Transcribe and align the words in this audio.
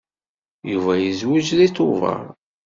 Yuba 0.71 0.93
yezweǧ 0.97 1.47
deg 1.59 1.71
Tubeṛ. 1.75 2.21